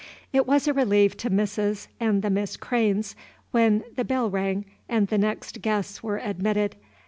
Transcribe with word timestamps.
It 0.33 0.47
was 0.47 0.67
a 0.67 0.73
relief 0.73 1.15
to 1.17 1.29
Mrs. 1.29 1.85
and 1.99 2.23
the 2.23 2.31
Miss 2.31 2.57
Cranes 2.57 3.15
when 3.51 3.83
the 3.97 4.03
bell 4.03 4.31
rang 4.31 4.65
and 4.89 5.07
the 5.09 5.19
next 5.19 5.61
guests 5.61 6.01
were 6.01 6.17
admitted. 6.17 6.75